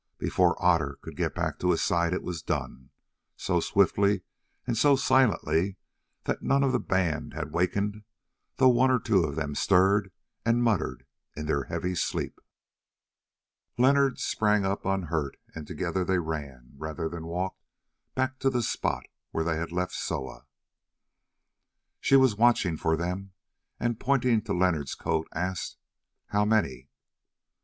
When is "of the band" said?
6.63-7.35